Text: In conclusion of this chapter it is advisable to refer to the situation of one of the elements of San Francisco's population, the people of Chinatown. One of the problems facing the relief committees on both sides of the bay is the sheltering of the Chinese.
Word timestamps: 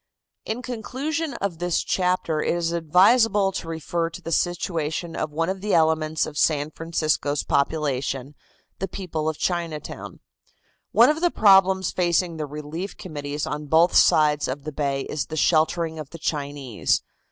In 0.45 0.63
conclusion 0.63 1.35
of 1.35 1.59
this 1.59 1.83
chapter 1.83 2.41
it 2.41 2.55
is 2.55 2.71
advisable 2.71 3.51
to 3.51 3.67
refer 3.67 4.09
to 4.09 4.19
the 4.19 4.31
situation 4.31 5.15
of 5.15 5.29
one 5.29 5.47
of 5.47 5.61
the 5.61 5.75
elements 5.75 6.25
of 6.25 6.39
San 6.39 6.71
Francisco's 6.71 7.43
population, 7.43 8.33
the 8.79 8.87
people 8.87 9.29
of 9.29 9.37
Chinatown. 9.37 10.19
One 10.91 11.09
of 11.11 11.21
the 11.21 11.29
problems 11.29 11.91
facing 11.91 12.37
the 12.37 12.47
relief 12.47 12.97
committees 12.97 13.45
on 13.45 13.67
both 13.67 13.93
sides 13.95 14.47
of 14.47 14.63
the 14.63 14.71
bay 14.71 15.01
is 15.01 15.27
the 15.27 15.37
sheltering 15.37 15.99
of 15.99 16.09
the 16.09 16.17
Chinese. 16.17 17.03